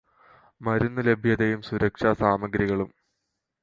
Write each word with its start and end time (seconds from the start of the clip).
മരുന്ന് 0.61 1.01
ലഭ്യതയും 1.07 1.61
സുരക്ഷാ 1.61 2.13
സാമഗ്രികളും 2.13 2.89